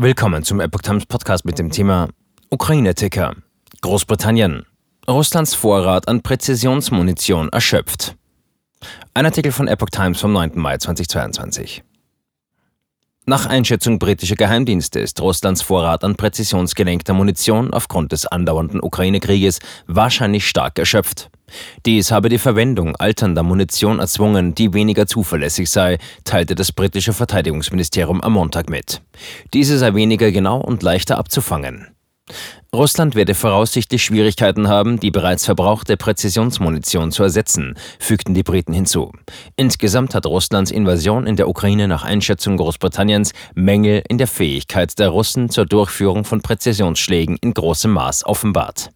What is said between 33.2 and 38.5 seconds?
voraussichtlich Schwierigkeiten haben, die bereits verbrauchte Präzisionsmunition zu ersetzen, fügten die